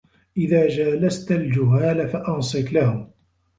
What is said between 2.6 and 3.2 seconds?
لَهُمْ